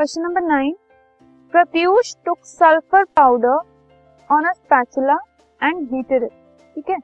[0.00, 0.74] Question number nine.
[1.52, 3.56] Pratyush took sulphur powder
[4.30, 5.16] on a spatula
[5.60, 6.30] and heated it
[6.76, 6.96] ठीक है?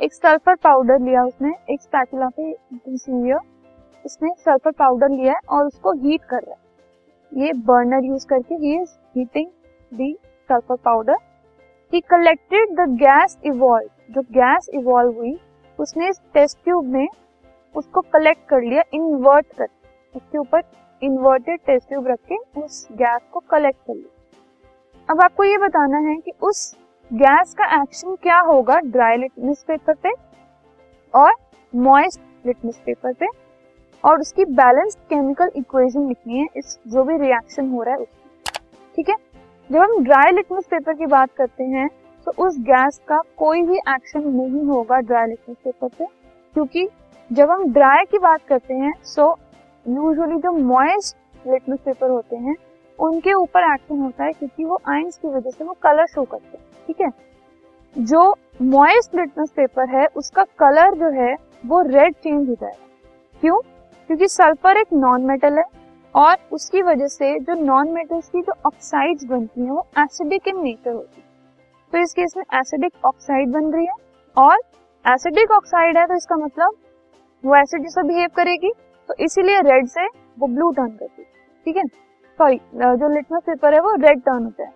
[0.00, 3.34] एक sulphur powder लिया उसने, एक स्पैचुला पे हुई
[4.04, 8.80] उसने सल्फ़र पाउडर लिया और उसको हीट कर रहा है। ये बर्नर यूज़ करके he
[8.82, 9.50] is heating
[9.92, 10.12] the
[10.48, 11.16] sulphur powder
[11.92, 15.38] he collected the gas evolve जो गैस इवॉल्व हुई,
[15.78, 17.06] उसने इस टेस्ट ट्यूब में
[17.74, 19.66] उसको कलेक्ट कर लिया इन्वर्ट कर
[20.16, 20.62] उसके ऊपर
[21.02, 24.10] इन्वर्टेड टेस्ट ट्यूब रख के उस गैस को कलेक्ट कर लिया
[25.08, 26.74] अब आपको ये बताना है कि उस
[27.10, 30.12] गैस का एक्शन क्या होगा ड्राई लिटमस पेपर पे
[31.14, 31.34] और
[31.72, 33.26] मॉइस्ट लिटमस पेपर पे
[34.04, 38.58] और उसकी बैलेंस्ड केमिकल इक्वेशन लिखनी है, इस जो भी रिएक्शन हो रहा है उसकी।
[38.96, 39.16] ठीक है?
[39.70, 41.88] जब हम ड्राई लिटमस पेपर की बात करते हैं
[42.26, 46.06] तो उस गैस का कोई भी एक्शन नहीं होगा ड्राई लिटमस पेपर पे,
[46.54, 46.88] क्योंकि
[47.30, 49.32] जब हम ड्राई की बात करते हैं सो
[49.86, 52.54] यूजुअली जो मॉइस्ट लिटमस पेपर होते हैं,
[52.98, 56.56] उनके ऊपर एक्शन होता है क्योंकि वो आइंस की वजह से वो कलर शो करते
[56.56, 57.08] हैं, ठीक है?
[57.96, 61.34] जो मॉइस्ट लिटमस पेपर है, उसका कलर जो है,
[61.66, 62.86] वो रेड चेंज हो। जाएगा
[63.42, 63.58] क्यों?
[64.10, 65.64] क्योंकि सल्फ़र एक नॉन मेटल है
[66.14, 70.62] और उसकी वजह से जो नॉन मेटल्स की जो ऑक्साइड्स बनती हैं, वो एसिडिक इन
[70.62, 71.24] नेचर होती है।
[71.92, 73.94] तो इस केस में एसिडिक ऑक्साइड बन रही है
[74.36, 74.56] और
[75.04, 76.76] एसिडिक ऑक्साइड है तो इसका मतलब
[77.44, 78.72] वो एसिड जैसा बिहेव करेगी
[79.08, 80.06] तो इसीलिए रेड से
[80.38, 81.28] वो ब्लू टर्न करती है,
[81.66, 81.84] ठीक है?
[82.38, 84.70] सॉरी जो लिटमस पेपर है वो रेड टर्न होता है।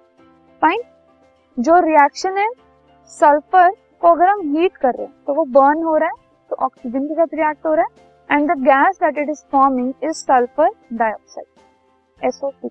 [0.62, 0.82] फाइन
[1.56, 2.48] जो रिएक्शन है
[3.12, 3.70] सल्फ़र
[4.02, 7.06] को अगर हम हीट कर रहे हैं तो वो बर्न हो रहा है तो ऑक्सीजन
[7.06, 10.70] के साथ रिएक्ट हो रहा है and the gas that it is forming is sulphur
[10.94, 12.70] dioxide S O SO2